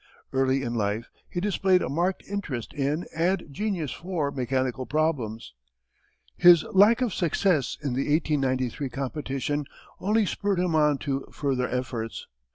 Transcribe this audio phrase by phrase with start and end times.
[0.33, 5.53] Early in life he displayed a marked interest in and genius for mechanical problems.
[6.37, 9.65] His lack of success in the 1893 competition
[9.99, 12.25] only spurred him on to further efforts.